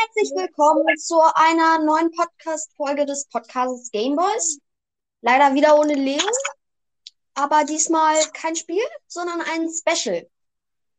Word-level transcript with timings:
herzlich 0.00 0.30
willkommen 0.36 0.96
zu 0.96 1.20
einer 1.34 1.80
neuen 1.80 2.12
Podcast-Folge 2.12 3.04
des 3.04 3.26
Podcasts 3.30 3.90
Gameboys. 3.90 4.60
Leider 5.22 5.54
wieder 5.54 5.76
ohne 5.76 5.94
Leo, 5.94 6.22
aber 7.34 7.64
diesmal 7.64 8.14
kein 8.32 8.54
Spiel, 8.54 8.82
sondern 9.08 9.40
ein 9.40 9.68
Special. 9.68 10.28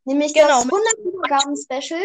Nämlich 0.03 0.33
Genau. 0.33 0.47
das 0.47 0.65
100 0.65 0.97
Wiedergaben 0.97 1.55
Special. 1.55 2.01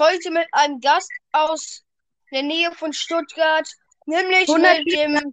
Heute 0.00 0.30
mit 0.32 0.48
einem 0.50 0.80
Gast 0.80 1.10
aus 1.30 1.84
der 2.32 2.42
Nähe 2.42 2.72
von 2.72 2.92
Stuttgart, 2.92 3.68
nämlich 4.06 4.48
100 4.48 4.78
mit 4.78 4.94
dem 4.94 5.32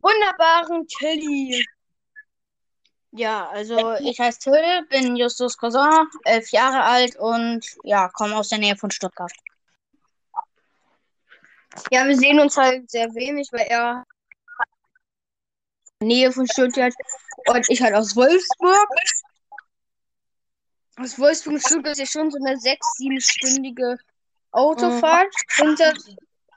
wunderbaren 0.00 0.86
Tilly. 0.86 1.62
Ja, 3.10 3.50
also 3.50 3.92
ich 3.96 4.18
heiße 4.18 4.38
Till, 4.38 4.86
bin 4.88 5.14
Justus 5.16 5.58
Cousin, 5.58 6.06
elf 6.24 6.50
Jahre 6.52 6.84
alt 6.84 7.16
und 7.16 7.66
ja, 7.84 8.08
komme 8.08 8.36
aus 8.36 8.48
der 8.48 8.58
Nähe 8.58 8.76
von 8.76 8.90
Stuttgart. 8.90 9.32
Ja, 11.90 12.06
wir 12.06 12.16
sehen 12.16 12.40
uns 12.40 12.56
halt 12.56 12.90
sehr 12.90 13.14
wenig, 13.14 13.48
weil 13.52 13.66
er 13.66 14.04
Nähe 16.00 16.32
von 16.32 16.46
Stuttgart 16.46 16.92
und 17.46 17.70
ich 17.70 17.80
halt 17.80 17.94
aus 17.94 18.14
Wolfsburg. 18.16 18.88
Aus 20.96 21.18
Wolfsburg 21.18 21.54
und 21.54 21.60
Stuttgart 21.60 21.92
ist 21.92 21.98
ja 21.98 22.06
schon 22.06 22.30
so 22.30 22.38
eine 22.38 22.58
sechs-, 22.58 22.96
siebenstündige 22.96 23.98
Autofahrt. 24.50 25.32
Hinter, 25.56 25.94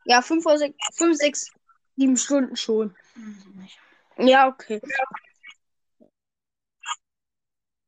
ja, 0.05 0.21
fünf 0.21 0.45
oder 0.45 0.57
sechs, 0.57 0.75
fünf, 0.95 1.17
sechs, 1.17 1.51
sieben 1.95 2.17
Stunden 2.17 2.55
schon. 2.55 2.95
Ja, 4.17 4.47
okay. 4.47 4.81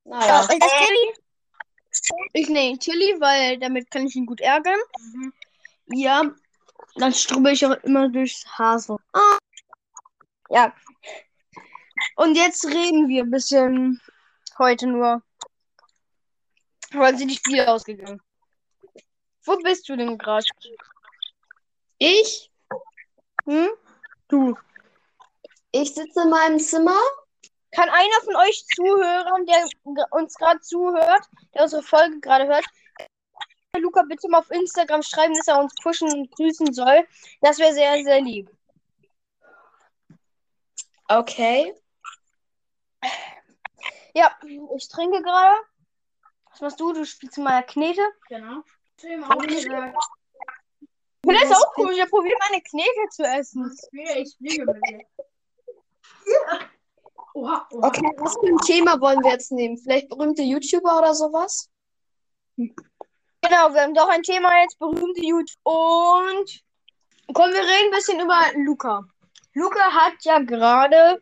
Naja, 0.06 0.42
ist 0.42 0.50
das 0.50 0.60
Tilly? 0.60 1.14
Ich 2.34 2.48
nenne 2.50 2.78
Tilly, 2.78 3.20
weil 3.20 3.60
damit 3.60 3.92
kann 3.92 4.08
ich 4.08 4.16
ihn 4.16 4.26
gut 4.26 4.40
ärgern. 4.40 4.80
Ja, 5.88 6.24
dann 6.96 7.14
strubbel 7.14 7.54
ich 7.54 7.66
auch 7.66 7.76
immer 7.84 8.10
durchs 8.10 8.46
Haar 8.58 8.80
so. 8.80 9.00
Ah. 9.14 9.38
Ja. 10.50 10.74
Und 12.16 12.36
jetzt 12.36 12.66
reden 12.66 13.08
wir 13.08 13.24
ein 13.24 13.32
bisschen 13.32 14.02
heute 14.58 14.88
nur. 14.88 15.22
Heute 16.94 17.18
sind 17.18 17.30
die 17.30 17.36
Spiele 17.36 17.68
ausgegangen. 17.68 18.22
Wo 19.44 19.58
bist 19.58 19.88
du 19.90 19.96
denn 19.96 20.18
gerade? 20.18 20.46
ich, 22.00 22.52
Hm? 23.46 23.70
Du. 24.28 24.56
ich 25.72 25.94
sitze 25.94 26.22
in 26.24 26.30
meinem 26.30 26.60
Zimmer. 26.60 26.98
Kann 27.72 27.90
einer 27.90 28.22
von 28.24 28.36
euch 28.36 28.66
Zuhörern, 28.76 29.46
der 29.46 29.66
uns 30.12 30.36
gerade 30.36 30.60
zuhört, 30.62 31.26
der 31.54 31.64
unsere 31.64 31.84
Folge 31.84 32.20
gerade 32.20 32.48
hört, 32.48 32.66
Luca 33.80 34.04
bitte 34.04 34.28
mal 34.30 34.40
auf 34.40 34.52
Instagram 34.52 35.04
schreiben, 35.04 35.36
dass 35.36 35.48
er 35.48 35.60
uns 35.60 35.74
pushen 35.76 36.12
und 36.12 36.32
grüßen 36.32 36.74
soll. 36.74 37.08
Das 37.42 37.60
wäre 37.60 37.74
sehr, 37.74 38.04
sehr 38.04 38.22
lieb. 38.22 38.50
Okay. 41.08 41.74
Ja, 44.14 44.36
ich 44.76 44.88
trinke 44.90 45.22
gerade. 45.22 45.58
Was 46.52 46.62
machst 46.62 46.80
du? 46.80 46.92
Du 46.94 47.06
spielst 47.06 47.38
mal 47.38 47.64
Knete. 47.64 48.02
Genau. 48.30 48.64
Das 48.98 49.10
ist 51.44 51.56
auch 51.56 51.78
cool. 51.78 51.92
Ich 51.92 52.10
probiere 52.10 52.38
meine 52.50 52.62
Knete 52.64 53.10
zu 53.12 53.24
essen. 53.24 53.72
Ich 54.16 54.36
fliege 54.38 54.66
mit 54.66 54.82
dir. 54.88 55.06
Oha, 57.34 57.68
oha. 57.70 57.88
Okay, 57.88 58.12
was 58.18 58.34
für 58.34 58.48
ein 58.48 58.58
Thema 58.66 59.00
wollen 59.00 59.24
wir 59.24 59.32
jetzt 59.32 59.52
nehmen? 59.52 59.78
Vielleicht 59.78 60.10
berühmte 60.10 60.42
YouTuber 60.42 60.98
oder 60.98 61.14
sowas? 61.14 61.70
Genau, 63.48 63.74
wir 63.74 63.82
haben 63.82 63.94
doch 63.94 64.10
ein 64.10 64.24
Thema 64.24 64.62
jetzt, 64.62 64.78
berühmte 64.78 65.24
YouTube. 65.24 65.56
Und 65.64 66.64
kommen 67.34 67.54
wir 67.54 67.62
reden 67.62 67.86
ein 67.86 67.92
bisschen 67.92 68.20
über 68.20 68.42
Luca. 68.56 69.06
Luca 69.54 69.92
hat 69.94 70.16
ja 70.24 70.40
gerade 70.40 71.22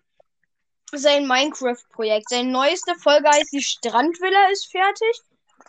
sein 0.92 1.28
Minecraft-Projekt. 1.28 2.30
Seine 2.30 2.50
neueste 2.50 2.96
Folge 2.96 3.30
heißt 3.30 3.54
Die 3.54 3.62
Strandvilla 3.62 4.50
ist 4.50 4.72
fertig. 4.72 5.22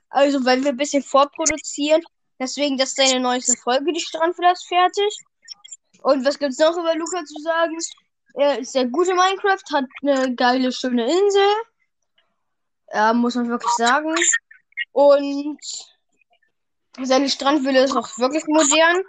Also, 0.09 0.43
weil 0.47 0.63
wir 0.63 0.71
ein 0.71 0.79
bisschen 0.79 1.03
vorproduzieren. 1.03 2.03
Deswegen, 2.39 2.79
das 2.79 2.91
ist 2.91 2.97
seine 2.97 3.21
neueste 3.21 3.55
Folge, 3.59 3.93
die 3.93 4.01
Strandvilla 4.01 4.53
ist 4.53 4.67
fertig. 4.67 5.19
Und 6.03 6.25
was 6.25 6.39
gibt's 6.39 6.59
noch 6.59 6.77
über 6.79 6.95
Luca 6.95 7.23
zu 7.23 7.39
sagen? 7.43 7.77
Er 8.33 8.61
ist 8.61 8.73
sehr 8.73 8.87
gut 8.87 9.09
in 9.09 9.17
Minecraft, 9.17 9.75
hat 9.75 9.85
eine 10.03 10.35
geile, 10.35 10.73
schöne 10.73 11.05
Insel. 11.05 11.55
Ja, 12.95 13.13
muss 13.13 13.35
man 13.35 13.51
wirklich 13.51 13.73
sagen. 13.73 14.15
Und 14.93 15.61
seine 17.03 17.29
Strandvilla 17.29 17.85
ist 17.85 17.97
auch 17.97 18.09
wirklich 18.19 18.45
modern. 18.47 19.03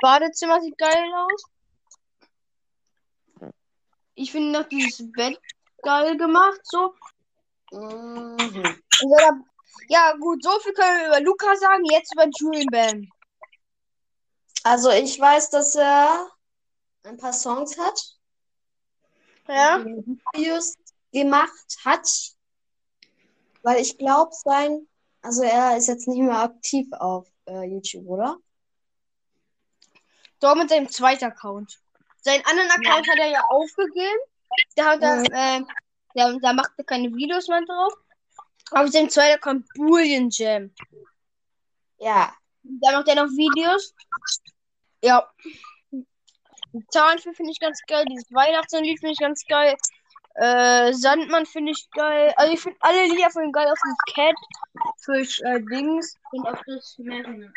Badezimmer 0.00 0.60
sieht 0.60 0.76
geil 0.78 1.12
aus. 1.14 1.44
Ich 4.14 4.32
finde 4.32 4.58
noch 4.58 4.68
dieses 4.68 5.10
Bett 5.12 5.38
geil 5.82 6.16
gemacht, 6.16 6.60
so. 6.64 6.94
Mhm. 7.72 8.82
Ja, 9.88 10.12
gut, 10.14 10.42
so 10.42 10.58
viel 10.60 10.72
können 10.72 11.00
wir 11.00 11.06
über 11.08 11.20
Luca 11.20 11.54
sagen. 11.56 11.84
Jetzt 11.84 12.14
über 12.14 12.26
Julian 12.38 12.66
Bam. 12.70 13.08
Also 14.62 14.90
ich 14.90 15.20
weiß, 15.20 15.50
dass 15.50 15.74
er 15.74 16.28
ein 17.04 17.18
paar 17.18 17.32
Songs 17.32 17.78
hat, 17.78 18.16
Ja? 19.48 19.84
Videos 19.84 20.74
gemacht 21.12 21.76
hat, 21.84 22.08
weil 23.62 23.80
ich 23.80 23.96
glaube, 23.96 24.32
sein, 24.32 24.88
also 25.26 25.42
er 25.42 25.76
ist 25.76 25.88
jetzt 25.88 26.06
nicht 26.06 26.20
mehr 26.22 26.38
aktiv 26.38 26.86
auf 26.92 27.26
äh, 27.46 27.64
YouTube, 27.64 28.06
oder? 28.06 28.36
Doch 30.40 30.54
mit 30.54 30.70
seinem 30.70 30.88
zweiten 30.88 31.24
Account. 31.24 31.78
Seinen 32.22 32.44
anderen 32.46 32.70
Account 32.70 33.08
hat 33.08 33.18
er 33.18 33.28
ja 33.30 33.42
aufgegeben. 33.48 34.20
Da 34.76 34.84
hat 34.92 35.02
er, 35.02 35.16
Mhm. 35.16 35.26
äh, 35.32 35.60
da, 36.14 36.32
da 36.40 36.52
macht 36.52 36.70
er 36.76 36.84
keine 36.84 37.08
Videos 37.12 37.48
mehr 37.48 37.62
drauf. 37.66 37.92
Auf 38.70 38.88
seinem 38.90 39.10
zweiten 39.10 39.34
Account 39.34 39.66
Bullion 39.74 40.28
Jam. 40.30 40.72
Ja. 41.98 42.32
Da 42.62 42.92
macht 42.92 43.08
er 43.08 43.16
noch 43.16 43.30
Videos. 43.30 43.94
Ja. 45.02 45.28
Die 45.90 46.86
Zahlenspiel 46.90 47.34
finde 47.34 47.52
ich 47.52 47.60
ganz 47.60 47.80
geil. 47.86 48.04
Dieses 48.10 48.30
Weihnachtslied 48.32 48.98
finde 49.00 49.12
ich 49.12 49.18
ganz 49.18 49.44
geil. 49.48 49.76
Äh, 50.38 50.92
Sandmann 50.92 51.46
finde 51.46 51.72
ich 51.72 51.88
geil. 51.92 52.32
Also 52.36 52.52
ich 52.52 52.60
finde 52.60 52.76
alle 52.80 53.06
Lieder 53.06 53.30
von 53.30 53.50
geil. 53.52 53.66
Auf 53.68 53.78
das 53.82 54.14
Catfish 54.14 55.40
äh, 55.42 55.60
Dings. 55.70 56.14
Und 56.32 56.46
auf 56.46 56.60
das 56.66 56.96
Meeren. 56.98 57.52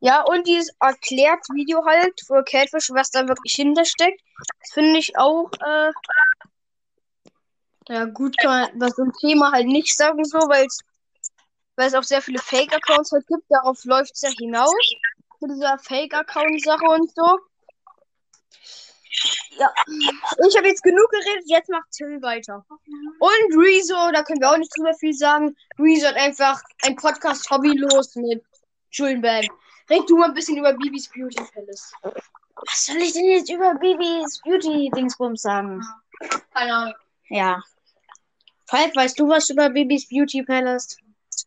Ja, 0.00 0.22
und 0.22 0.46
dieses 0.46 0.74
Erklärt-Video 0.80 1.84
halt 1.86 2.20
für 2.26 2.44
Catfish, 2.44 2.90
was 2.90 3.10
da 3.10 3.26
wirklich 3.26 3.54
hintersteckt. 3.54 4.20
Das 4.60 4.72
finde 4.72 4.98
ich 4.98 5.16
auch, 5.18 5.50
äh, 5.64 5.92
ja, 7.88 8.04
gut, 8.04 8.36
kann 8.36 8.72
man 8.74 8.92
einem 8.92 9.12
Thema 9.20 9.52
halt 9.52 9.66
nicht 9.66 9.96
sagen, 9.96 10.24
so, 10.24 10.38
weil 10.38 10.66
es 10.66 10.80
weil 11.76 11.88
es 11.88 11.94
auch 11.94 12.02
sehr 12.02 12.22
viele 12.22 12.38
Fake-Accounts 12.38 13.12
halt 13.12 13.26
gibt. 13.26 13.44
Darauf 13.50 13.84
läuft 13.84 14.12
es 14.14 14.22
ja 14.22 14.30
hinaus. 14.30 14.74
Mit 15.40 15.50
dieser 15.50 15.78
Fake-Account-Sache 15.78 16.84
und 16.84 17.14
so. 17.14 17.38
Ja, 19.58 19.72
ich 20.48 20.56
habe 20.56 20.68
jetzt 20.68 20.82
genug 20.82 21.08
geredet, 21.10 21.44
jetzt 21.46 21.70
macht 21.70 21.90
Till 21.90 22.20
weiter. 22.20 22.64
Und 22.68 23.56
Rezo, 23.56 24.10
da 24.12 24.22
können 24.22 24.40
wir 24.40 24.50
auch 24.50 24.58
nicht 24.58 24.72
drüber 24.76 24.94
viel 24.94 25.14
sagen. 25.14 25.56
Rezo 25.78 26.08
hat 26.08 26.16
einfach 26.16 26.62
ein 26.82 26.96
Podcast 26.96 27.50
hobbylos 27.50 28.16
mit 28.16 28.44
Julian 28.90 29.22
Bam. 29.22 29.46
Red 29.88 30.08
du 30.08 30.16
mal 30.18 30.28
ein 30.28 30.34
bisschen 30.34 30.58
über 30.58 30.72
Bibis 30.72 31.08
Beauty 31.08 31.42
Palace. 31.54 31.92
Was 32.54 32.86
soll 32.86 32.96
ich 32.96 33.12
denn 33.12 33.26
jetzt 33.26 33.50
über 33.50 33.74
Bibis 33.74 34.40
Beauty-Dingsbums 34.44 35.42
sagen? 35.42 35.80
Keine 36.52 36.74
Ahnung. 36.74 36.94
Ja. 37.28 37.62
Falk, 38.66 38.96
weißt 38.96 39.18
du 39.20 39.28
was 39.28 39.50
über 39.50 39.70
Bibis 39.70 40.08
Beauty 40.08 40.42
Palace? 40.42 40.96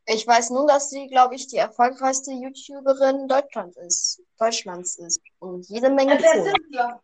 Ich 0.05 0.25
weiß 0.25 0.51
nur, 0.51 0.67
dass 0.67 0.89
sie, 0.89 1.07
glaube 1.07 1.35
ich, 1.35 1.47
die 1.47 1.57
erfolgreichste 1.57 2.31
YouTuberin 2.31 3.27
Deutschlands 3.27 3.77
ist. 3.77 4.21
Deutschlands 4.37 4.97
ist. 4.97 5.21
Und 5.39 5.67
jede 5.67 5.89
Menge 5.89 6.19
Follower. 6.19 7.01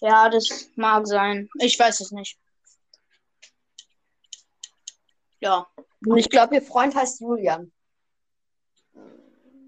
Ja, 0.00 0.28
das 0.28 0.70
mag 0.76 1.06
sein. 1.06 1.48
Ich 1.58 1.78
weiß 1.78 2.00
es 2.00 2.10
nicht. 2.12 2.38
Ja. 5.40 5.66
Und 6.06 6.18
ich 6.18 6.28
glaube, 6.28 6.56
ihr 6.56 6.62
Freund 6.62 6.94
heißt 6.94 7.20
Julian. 7.20 7.72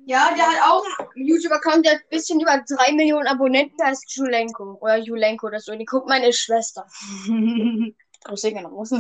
Ja, 0.07 0.35
der 0.35 0.47
hat 0.47 0.63
auch 0.71 0.85
einen 1.15 1.27
YouTube-Account, 1.27 1.85
der 1.85 1.97
hat 1.97 2.01
ein 2.01 2.09
bisschen 2.09 2.41
über 2.41 2.65
3 2.67 2.93
Millionen 2.95 3.27
Abonnenten, 3.27 3.77
der 3.77 3.89
heißt 3.89 4.11
Julenko. 4.17 4.79
Oder 4.81 4.97
Julenko 4.97 5.49
oder 5.49 5.61
so. 5.61 5.75
Die 5.77 5.85
guckt 5.85 6.09
meine 6.09 6.33
Schwester. 6.33 6.89
Grüße 8.25 8.53
gehen 8.53 8.65
raus. 8.65 8.91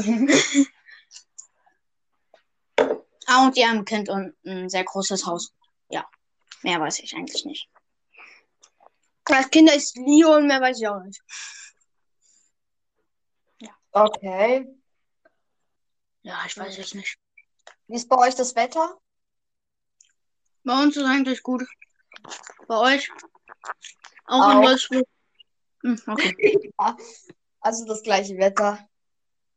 ah, 3.27 3.47
und 3.47 3.57
die 3.57 3.65
haben 3.67 3.79
ein 3.79 3.85
Kind 3.87 4.11
und 4.11 4.35
ein 4.45 4.69
sehr 4.69 4.85
großes 4.85 5.25
Haus. 5.25 5.55
Ja. 5.89 6.07
Mehr 6.63 6.79
weiß 6.79 6.99
ich 6.99 7.15
eigentlich 7.17 7.47
nicht. 7.47 7.71
Das 9.29 9.51
Kind 9.51 9.71
ist 9.71 9.97
Leo 9.97 10.37
und 10.37 10.47
mehr 10.47 10.61
weiß 10.61 10.81
ich 10.81 10.89
auch 10.89 11.03
nicht. 11.03 11.21
Okay. 13.93 14.67
Ja, 16.23 16.43
ich 16.47 16.57
weiß 16.57 16.79
es 16.79 16.95
nicht. 16.95 17.19
Wie 17.87 17.97
ist 17.97 18.09
bei 18.09 18.17
euch 18.19 18.35
das 18.35 18.55
Wetter? 18.55 18.99
Bei 20.65 20.83
uns 20.83 20.97
ist 20.97 21.05
eigentlich 21.05 21.43
gut. 21.43 21.65
Bei 22.67 22.95
euch? 22.95 23.11
Auch, 24.25 24.43
Auch. 24.43 24.53
in 24.53 24.59
Wolfsburg? 24.63 25.07
Hm, 25.83 26.01
okay. 26.07 26.73
Also 27.61 27.85
das 27.87 28.05
gleiche 28.05 28.39
Wetter. 28.39 28.89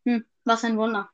Hm, 0.05 0.25
was 0.43 0.63
ein 0.63 0.75
Wunder. 0.75 1.09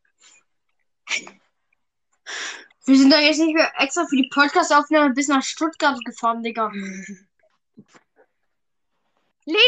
Wir 2.85 2.97
sind 2.97 3.11
da 3.11 3.19
jetzt 3.19 3.39
nicht 3.39 3.53
mehr 3.53 3.69
extra 3.77 4.05
für 4.07 4.15
die 4.15 4.29
Podcast-Aufnahme 4.33 5.13
bis 5.13 5.27
nach 5.27 5.43
Stuttgart 5.43 5.99
gefahren, 6.05 6.43
Digga. 6.43 6.71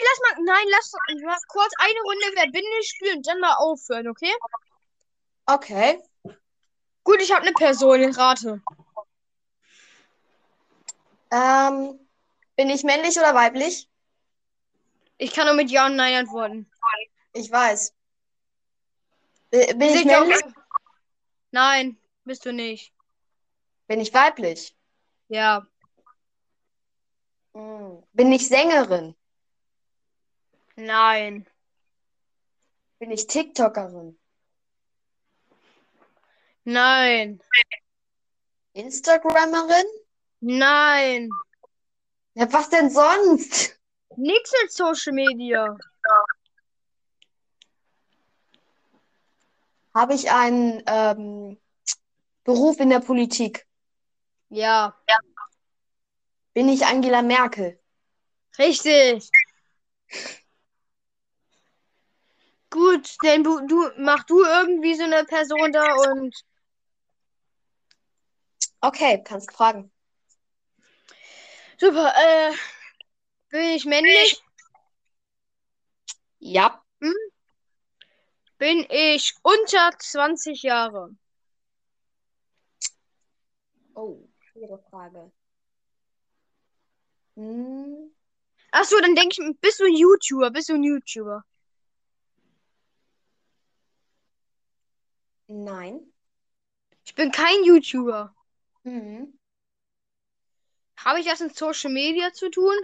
Lass 0.10 0.38
mal, 0.38 0.44
nein, 0.44 0.66
lass, 0.72 0.92
lass 1.22 1.48
kurz 1.48 1.74
eine 1.78 2.00
Runde 2.02 2.26
Wer 2.36 2.52
bin 2.52 2.64
ich 2.80 2.90
spielen 2.90 3.18
und 3.18 3.28
dann 3.28 3.40
mal 3.40 3.56
aufhören, 3.56 4.08
okay? 4.08 4.34
Okay. 5.46 6.02
Gut, 7.04 7.22
ich 7.22 7.32
habe 7.32 7.44
eine 7.44 7.54
Person, 7.54 8.02
ich 8.02 8.18
rate. 8.18 8.62
Ähm, 11.32 12.08
bin 12.56 12.70
ich 12.70 12.84
männlich 12.84 13.18
oder 13.18 13.36
weiblich? 13.36 13.88
Ich 15.18 15.34
kann 15.34 15.46
nur 15.46 15.56
mit 15.56 15.70
Ja 15.70 15.86
und 15.86 15.96
Nein 15.96 16.16
antworten. 16.16 16.72
Ich 17.34 17.52
weiß. 17.52 17.94
Äh, 19.52 19.74
Bin 19.74 19.90
ich 19.90 20.06
männlich? 20.06 20.42
Nein, 21.52 21.98
bist 22.24 22.46
du 22.46 22.54
nicht. 22.54 22.94
Bin 23.88 24.00
ich 24.00 24.14
weiblich? 24.14 24.76
Ja. 25.28 25.66
Hm. 27.54 28.04
Bin 28.14 28.32
ich 28.32 28.48
Sängerin? 28.48 29.16
Nein. 30.80 31.46
Bin 33.00 33.12
ich 33.12 33.28
TikTokerin? 33.28 34.18
Nein. 36.64 37.42
Instagrammerin? 38.74 39.86
Nein. 40.40 41.30
Ja, 42.34 42.52
was 42.54 42.70
denn 42.70 42.90
sonst? 42.90 43.78
Nix 44.16 44.54
mit 44.62 44.72
Social 44.72 45.14
Media. 45.14 45.78
Habe 49.94 50.14
ich 50.14 50.32
einen 50.32 50.82
ähm, 50.86 51.60
Beruf 52.46 52.80
in 52.80 52.90
der 52.90 53.02
Politik? 53.02 53.68
Ja. 54.48 54.98
Bin 56.54 56.70
ich 56.70 56.86
Angela 56.86 57.22
Merkel? 57.22 57.78
Richtig. 58.58 59.30
Gut, 62.72 63.16
denn 63.24 63.44
du, 63.44 63.60
du 63.68 63.90
mach 63.98 64.24
du 64.26 64.44
irgendwie 64.44 64.96
so 64.96 65.04
eine 65.04 65.24
Person 65.26 65.72
da 65.72 65.94
und 66.12 66.36
Okay, 68.82 69.22
kannst 69.24 69.52
fragen. 69.54 69.92
super, 71.80 72.14
äh, 72.16 72.54
bin 73.50 73.62
ich 73.76 73.86
männlich? 73.86 74.42
Ja. 76.40 76.84
Bin 78.60 78.86
ich 78.90 79.34
unter 79.42 79.92
20 79.98 80.62
Jahre? 80.64 81.16
Oh, 83.96 84.28
schwere 84.40 84.80
Frage. 84.90 85.32
Hm, 87.36 88.12
Ach 88.72 88.84
so, 88.84 89.00
dann 89.00 89.16
denke 89.16 89.36
ich, 89.44 89.60
bist 89.62 89.80
du 89.80 89.86
ein 89.86 89.94
YouTuber? 89.96 90.50
Bist 90.52 90.70
du 90.70 90.74
ein 90.74 90.84
YouTuber? 90.84 91.44
Nein. 95.50 96.00
Ich 97.06 97.16
bin 97.16 97.32
kein 97.32 97.64
YouTuber. 97.66 98.36
Mhm. 98.84 99.40
Habe 100.98 101.20
ich 101.20 101.28
was 101.28 101.40
mit 101.40 101.58
Social 101.58 101.92
Media 101.92 102.32
zu 102.34 102.50
tun? 102.52 102.76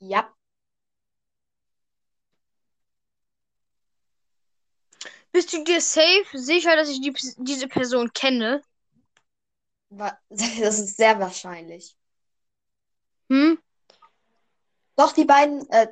Ja. 0.00 0.34
Bist 5.32 5.52
du 5.52 5.64
dir 5.64 5.80
safe 5.80 6.26
sicher, 6.34 6.76
dass 6.76 6.88
ich 6.88 7.00
die, 7.00 7.12
diese 7.38 7.68
Person 7.68 8.12
kenne? 8.12 8.62
Das 10.30 10.78
ist 10.78 10.96
sehr 10.96 11.18
wahrscheinlich. 11.18 11.96
Hm? 13.30 13.54
Doch, 14.96 15.12
die 15.12 15.24
beiden, 15.24 15.68
äh, 15.70 15.88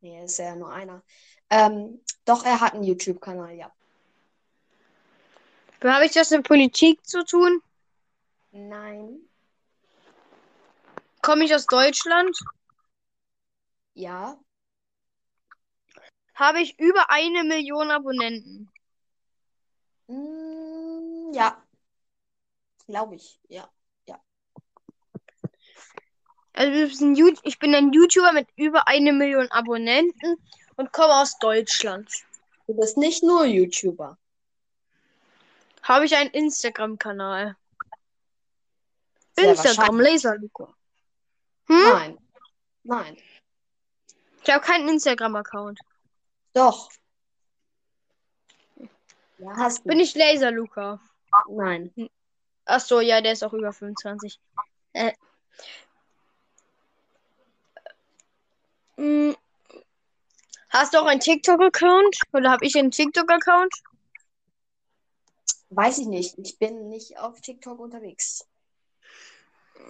nee, 0.00 0.24
ist 0.24 0.38
ja 0.38 0.54
nur 0.56 0.70
einer. 0.72 1.02
Ähm, 1.54 2.00
doch, 2.24 2.44
er 2.44 2.60
hat 2.60 2.74
einen 2.74 2.82
YouTube-Kanal, 2.82 3.54
ja. 3.54 3.70
Habe 5.84 6.06
ich 6.06 6.10
das 6.12 6.30
mit 6.32 6.42
Politik 6.42 7.06
zu 7.06 7.24
tun? 7.24 7.62
Nein. 8.50 9.20
Komme 11.22 11.44
ich 11.44 11.54
aus 11.54 11.66
Deutschland? 11.66 12.36
Ja. 13.94 14.36
Habe 16.34 16.60
ich 16.60 16.76
über 16.80 17.08
eine 17.10 17.44
Million 17.44 17.92
Abonnenten? 17.92 18.68
Mm, 20.08 21.32
ja. 21.34 21.62
Glaube 22.88 23.14
ich, 23.14 23.38
ja. 23.48 23.70
Also 26.56 27.04
ein 27.04 27.16
Ju- 27.16 27.38
ich 27.42 27.58
bin 27.58 27.74
ein 27.74 27.92
YouTuber 27.92 28.32
mit 28.32 28.48
über 28.56 28.86
eine 28.86 29.12
Million 29.12 29.50
Abonnenten 29.50 30.36
und 30.76 30.92
komme 30.92 31.14
aus 31.14 31.38
Deutschland. 31.38 32.10
Du 32.66 32.74
bist 32.74 32.96
nicht 32.96 33.22
nur 33.22 33.44
YouTuber. 33.44 34.16
Habe 35.82 36.06
ich 36.06 36.16
einen 36.16 36.30
Instagram-Kanal? 36.30 37.56
Instagram, 39.36 40.00
Laserluca. 40.00 40.74
Hm? 41.66 41.82
Nein. 41.92 42.18
Nein. 42.84 43.16
Ich 44.42 44.52
habe 44.52 44.64
keinen 44.64 44.88
Instagram-Account. 44.88 45.80
Doch. 46.54 46.90
Ja, 49.38 49.56
hast 49.56 49.84
du. 49.84 49.88
Bin 49.88 50.00
ich 50.00 50.14
Laserluca? 50.14 51.00
Nein. 51.48 51.92
Ach 52.66 52.80
so, 52.80 53.00
ja, 53.00 53.20
der 53.20 53.32
ist 53.32 53.42
auch 53.42 53.52
über 53.52 53.72
25. 53.72 54.40
Äh. 54.92 55.12
Mm. 58.96 59.34
Hast 60.74 60.92
du 60.92 60.98
auch 60.98 61.06
einen 61.06 61.20
TikTok-Account? 61.20 62.18
Oder 62.32 62.50
habe 62.50 62.66
ich 62.66 62.76
einen 62.76 62.90
TikTok-Account? 62.90 63.72
Weiß 65.70 65.98
ich 65.98 66.06
nicht. 66.06 66.36
Ich 66.36 66.58
bin 66.58 66.88
nicht 66.88 67.16
auf 67.16 67.40
TikTok 67.40 67.78
unterwegs. 67.78 68.44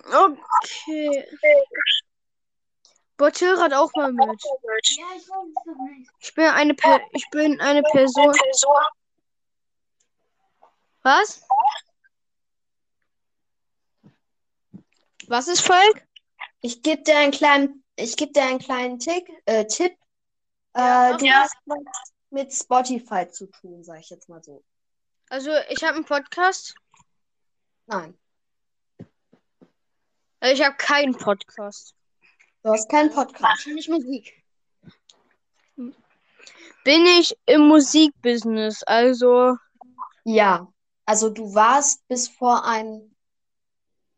Okay. 0.04 1.26
Botil 3.16 3.58
hat 3.58 3.72
auch 3.72 3.90
mal 3.94 4.12
mit. 4.12 4.26
Ja, 4.26 4.74
ich 4.82 4.98
weiß 4.98 5.22
es 5.22 5.66
noch 5.66 5.86
nicht. 5.86 6.10
Ich 6.18 6.34
bin 6.34 6.46
eine 6.46 6.74
per 6.74 7.00
ich 7.12 7.30
bin 7.30 7.58
eine 7.62 7.82
Person. 7.82 8.34
Was? 11.02 11.42
Was 15.28 15.48
ist 15.48 15.62
Falk? 15.62 16.06
Ich 16.60 16.82
gebe 16.82 17.02
dir 17.04 17.16
einen 17.16 17.32
kleinen, 17.32 17.84
ich 17.96 18.16
gebe 18.16 18.32
dir 18.32 18.42
einen 18.42 18.58
kleinen 18.58 18.98
Tick, 18.98 19.30
äh, 19.46 19.64
Tipp. 19.66 19.96
Ja, 20.76 21.14
äh, 21.14 21.16
du 21.16 21.26
ja. 21.26 21.34
hast 21.42 21.56
was 21.66 22.12
mit 22.30 22.52
Spotify 22.52 23.28
zu 23.28 23.46
tun, 23.46 23.84
sage 23.84 24.00
ich 24.00 24.10
jetzt 24.10 24.28
mal 24.28 24.42
so. 24.42 24.64
Also, 25.28 25.50
ich 25.70 25.82
habe 25.82 25.96
einen 25.96 26.04
Podcast. 26.04 26.74
Nein. 27.86 28.18
Also, 30.40 30.54
ich 30.54 30.64
habe 30.64 30.76
keinen 30.76 31.16
Podcast. 31.16 31.94
Du 32.62 32.70
hast 32.70 32.88
keinen 32.88 33.10
Podcast. 33.10 33.42
Wahrscheinlich 33.42 33.88
Musik. 33.88 34.42
Bin 36.84 37.06
ich 37.06 37.36
im 37.46 37.68
Musikbusiness? 37.68 38.82
Also, 38.82 39.56
Ja. 40.24 40.68
Also 41.06 41.28
du 41.28 41.54
warst 41.54 42.06
bis 42.08 42.28
vor 42.28 42.64
ein, 42.64 43.14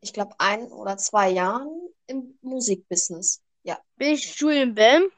ich 0.00 0.12
glaube, 0.12 0.36
ein 0.38 0.70
oder 0.70 0.96
zwei 0.96 1.30
Jahren 1.30 1.68
im 2.06 2.38
Musikbusiness. 2.42 3.42
Ja. 3.64 3.78
bin 3.96 4.12
ich 4.12 4.36
Julian 4.36 4.74
Bam? 4.74 5.10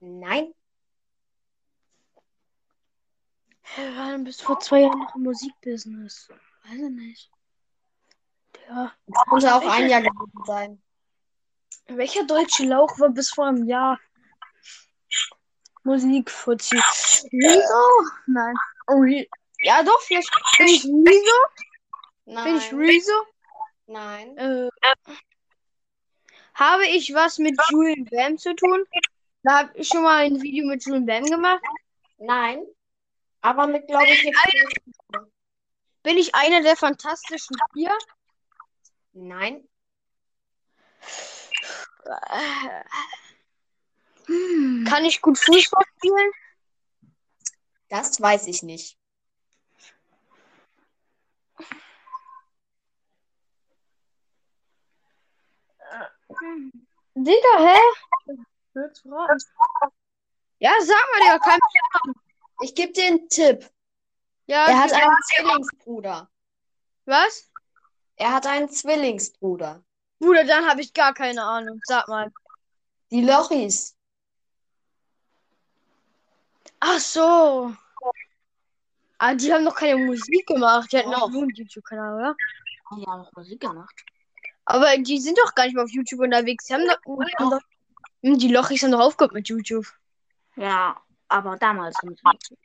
Nein. 0.00 0.54
Wir 3.74 3.96
waren 3.96 4.24
bis 4.24 4.40
vor 4.40 4.60
zwei 4.60 4.80
Jahren 4.82 4.98
noch 4.98 5.14
im 5.14 5.22
Musikbusiness. 5.22 6.28
Weiß 6.64 6.74
ich 6.74 6.90
nicht. 6.90 7.30
Ja. 8.68 8.92
Das 9.06 9.24
könnte 9.28 9.54
auch 9.54 9.66
ein 9.66 9.88
Jahr 9.88 10.02
gewesen 10.02 10.44
sein. 10.46 10.82
Welcher 11.88 12.24
deutsche 12.24 12.64
Lauch 12.64 12.98
war 12.98 13.10
bis 13.10 13.30
vor 13.30 13.46
einem 13.46 13.64
Jahr 13.64 14.00
Musikfuzzi? 15.84 16.76
Rezo? 16.76 18.10
Nein. 18.26 18.54
Oh, 18.88 19.00
Re 19.00 19.26
ja, 19.62 19.82
doch, 19.82 20.00
vielleicht 20.02 20.30
bin 20.58 20.66
ich 20.66 20.84
Rezo? 20.84 21.38
Bin 22.24 22.56
ich 22.56 22.72
Nein. 22.72 22.78
Rezo? 22.80 23.26
Nein. 23.86 24.36
Äh, 24.36 24.68
habe 26.54 26.86
ich 26.86 27.14
was 27.14 27.38
mit 27.38 27.56
Julian 27.70 28.04
Bam 28.04 28.38
zu 28.38 28.54
tun? 28.54 28.84
Da 29.46 29.60
habe 29.60 29.78
ich 29.78 29.86
schon 29.86 30.02
mal 30.02 30.24
ein 30.24 30.42
Video 30.42 30.66
mit 30.66 30.84
Julian 30.84 31.06
Bam 31.06 31.24
gemacht. 31.24 31.62
Nein. 32.18 32.66
Aber 33.42 33.68
mit, 33.68 33.86
glaube 33.86 34.08
ich, 34.08 34.24
jetzt. 34.24 34.40
Bin 36.02 36.18
ich 36.18 36.34
einer 36.34 36.62
der 36.62 36.74
fantastischen 36.74 37.56
vier? 37.72 37.96
Nein. 39.12 39.68
Hm. 44.26 44.84
Kann 44.88 45.04
ich 45.04 45.22
gut 45.22 45.38
Fußball 45.38 45.84
spielen? 45.96 46.32
Das 47.88 48.20
weiß 48.20 48.48
ich 48.48 48.64
nicht. 48.64 48.98
Digga, 57.14 57.58
hä? 57.58 57.78
Ja, 60.58 60.72
sag 60.80 61.04
mal, 61.12 61.20
Digga, 61.20 61.38
kein 61.38 61.58
Ich 62.62 62.74
gebe 62.74 62.92
dir 62.92 63.06
einen 63.06 63.28
Tipp. 63.28 63.70
Ja, 64.46 64.66
Er 64.66 64.78
hat 64.78 64.90
ja. 64.90 64.98
einen 64.98 65.16
Zwillingsbruder. 65.24 66.30
Was? 67.06 67.50
Er 68.16 68.32
hat 68.34 68.46
einen 68.46 68.68
Zwillingsbruder. 68.68 69.82
Bruder, 70.18 70.44
dann 70.44 70.66
habe 70.66 70.80
ich 70.80 70.92
gar 70.92 71.12
keine 71.14 71.42
Ahnung. 71.42 71.80
Sag 71.84 72.08
mal. 72.08 72.32
Die 73.10 73.22
Lochis. 73.22 73.96
Ach 76.80 76.98
so. 76.98 77.74
Ah, 79.18 79.34
die 79.34 79.52
haben 79.52 79.64
noch 79.64 79.74
keine 79.74 79.96
Musik 79.96 80.46
gemacht. 80.46 80.92
Die 80.92 80.98
hatten 80.98 81.10
noch 81.10 81.30
nur 81.30 81.42
einen 81.42 81.54
YouTube-Kanal, 81.54 82.14
oder? 82.14 82.36
Die 82.96 83.06
haben 83.06 83.22
auch 83.22 83.32
Musik 83.32 83.60
gemacht. 83.60 83.94
Aber 84.66 84.96
die 84.98 85.18
sind 85.18 85.38
doch 85.38 85.54
gar 85.54 85.64
nicht 85.64 85.74
mehr 85.74 85.84
auf 85.84 85.90
YouTube 85.90 86.20
unterwegs. 86.20 86.66
Die 86.66 86.74
haben 86.74 86.86
doch, 86.86 86.98
die, 87.04 87.34
haben 87.36 87.50
doch, 87.50 87.60
die 88.34 88.48
Lochis 88.48 88.82
haben 88.82 88.92
doch 88.92 89.00
aufgehört 89.00 89.34
mit 89.34 89.48
YouTube. 89.48 89.86
Ja, 90.56 91.00
aber 91.28 91.56
damals 91.56 91.96
haben 91.98 92.16
sie. 92.16 92.56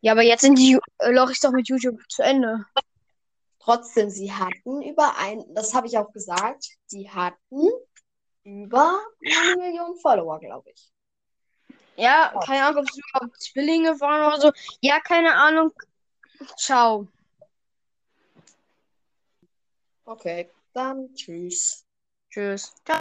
Ja, 0.00 0.12
aber 0.12 0.22
jetzt 0.22 0.40
sind 0.40 0.58
die 0.58 0.78
äh, 0.98 1.10
Lochis 1.10 1.40
doch 1.40 1.52
mit 1.52 1.68
YouTube 1.68 2.00
zu 2.08 2.22
Ende. 2.22 2.64
Trotzdem, 3.58 4.08
sie 4.08 4.32
hatten 4.32 4.82
über 4.82 5.16
ein, 5.18 5.44
das 5.54 5.74
habe 5.74 5.86
ich 5.86 5.98
auch 5.98 6.10
gesagt, 6.12 6.68
die 6.90 7.10
hatten 7.10 7.68
über 8.42 8.98
eine 9.22 9.56
Million 9.56 9.96
Follower, 9.98 10.40
glaube 10.40 10.70
ich. 10.70 10.90
Ja, 11.96 12.32
keine 12.46 12.64
Ahnung, 12.64 12.82
ob 12.82 12.88
es 12.88 12.96
überhaupt 12.96 13.42
Zwillinge 13.42 14.00
waren 14.00 14.26
oder 14.26 14.40
so. 14.40 14.52
Ja, 14.80 15.00
keine 15.00 15.34
Ahnung. 15.34 15.72
Ciao. 16.56 17.06
Okay, 20.06 20.50
dann 20.72 21.14
tschüss. 21.14 21.84
Tschüss. 22.30 22.74
Ciao. 22.84 23.00